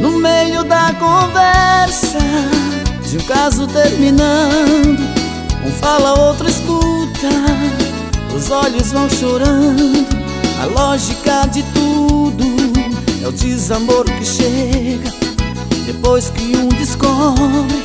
[0.00, 2.18] No meio da conversa
[3.08, 4.98] De um caso terminando
[5.64, 7.28] Um fala, outro escuta
[8.34, 10.06] Os olhos vão chorando
[10.60, 12.44] A lógica de tudo
[13.22, 15.12] É o desamor que chega
[15.84, 17.82] Depois que um descobre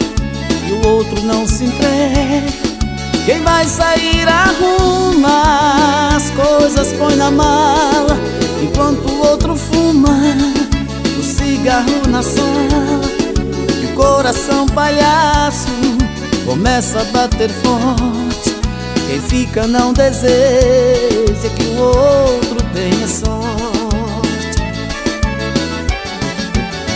[0.67, 2.51] E o outro não se entrega.
[3.25, 7.94] Quem vai sair arruma as coisas, põe na mão.
[11.65, 13.01] Cigarro na sala
[13.81, 15.67] E o coração palhaço
[16.45, 18.55] começa a bater forte.
[19.07, 24.61] Quem fica não deseja que o outro tenha sorte.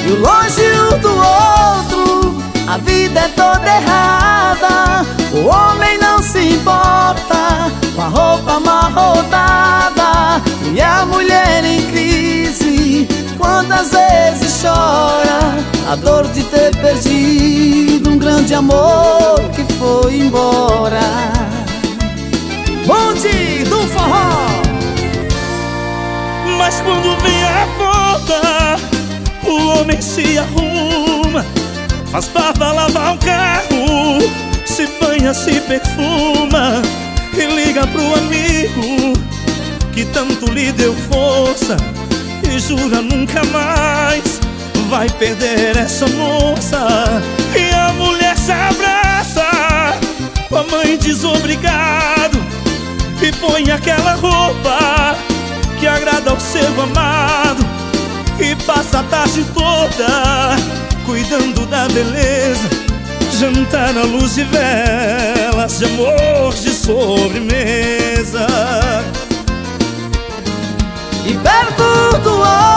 [0.06, 5.04] E o longe do outro, a vida é toda errada.
[5.34, 10.42] O homem não se importa com a roupa amarrotada
[10.74, 14.09] E a mulher em crise, quantas vezes
[15.90, 21.00] A dor de ter perdido um grande amor que foi embora.
[22.86, 24.50] Monte do forró.
[26.60, 28.78] Mas quando vem a volta
[29.48, 31.44] O homem se arruma
[32.12, 34.20] Faz barba lavar o carro
[34.66, 36.82] Se banha, se perfuma
[37.34, 39.14] E liga pro amigo
[39.94, 41.78] Que tanto lhe deu força
[42.48, 44.49] E jura nunca mais
[44.90, 46.88] Vai perder essa moça.
[47.56, 49.00] E a mulher se abraça.
[50.52, 52.38] A mãe diz obrigado
[53.22, 55.16] E põe aquela roupa
[55.80, 57.64] Que agrada ao seu amado.
[58.40, 60.58] E passa a tarde toda
[61.06, 62.68] Cuidando da beleza.
[63.40, 68.48] Jantar à luz de velas De amor de sobremesa.
[71.26, 72.69] E perto do outro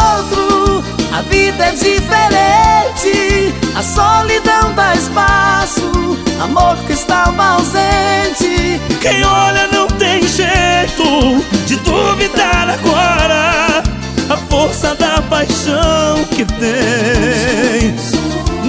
[1.22, 3.55] A vida é diferente.
[3.77, 8.81] A solidão dá espaço Amor que estava ausente.
[9.00, 13.84] Quem olha não tem jeito De duvidar agora.
[14.28, 17.94] A força da paixão que tem.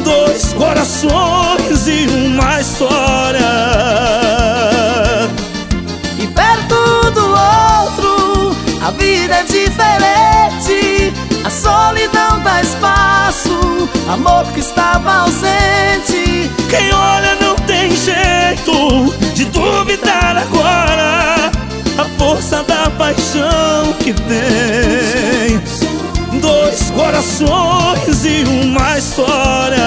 [0.03, 3.40] Dois corações e uma história.
[6.20, 9.44] E perto do outro A vida é
[14.13, 16.51] Amor que estava ausente.
[16.69, 21.51] Quem olha não tem jeito De duvidar agora.
[21.97, 25.59] A força da paixão que tem
[26.40, 29.84] Dois corações e uma história.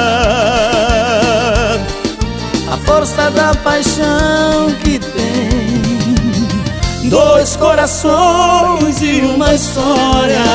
[2.72, 7.08] A força da paixão que tem.
[7.08, 10.45] Dois corações e uma história